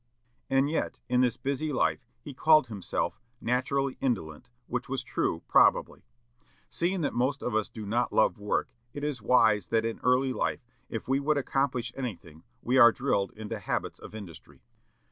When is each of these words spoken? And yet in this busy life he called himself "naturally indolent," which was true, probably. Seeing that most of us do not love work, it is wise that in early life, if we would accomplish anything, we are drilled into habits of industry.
And 0.49 0.67
yet 0.67 0.99
in 1.09 1.21
this 1.21 1.37
busy 1.37 1.71
life 1.71 2.03
he 2.19 2.33
called 2.33 2.69
himself 2.69 3.21
"naturally 3.39 3.99
indolent," 4.01 4.49
which 4.65 4.89
was 4.89 5.03
true, 5.03 5.43
probably. 5.47 6.07
Seeing 6.71 7.01
that 7.01 7.13
most 7.13 7.43
of 7.43 7.53
us 7.53 7.69
do 7.69 7.85
not 7.85 8.11
love 8.11 8.39
work, 8.39 8.73
it 8.93 9.03
is 9.03 9.21
wise 9.21 9.67
that 9.67 9.85
in 9.85 9.99
early 9.99 10.33
life, 10.33 10.65
if 10.89 11.07
we 11.07 11.19
would 11.19 11.37
accomplish 11.37 11.93
anything, 11.95 12.41
we 12.63 12.79
are 12.79 12.91
drilled 12.91 13.31
into 13.35 13.59
habits 13.59 13.99
of 13.99 14.15
industry. 14.15 14.63